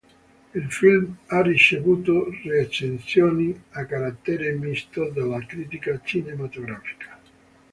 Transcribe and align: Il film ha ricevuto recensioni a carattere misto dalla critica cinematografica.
Il 0.55 0.71
film 0.71 1.15
ha 1.27 1.43
ricevuto 1.43 2.25
recensioni 2.45 3.55
a 3.73 3.85
carattere 3.85 4.51
misto 4.53 5.11
dalla 5.11 5.45
critica 5.45 6.01
cinematografica. 6.03 7.19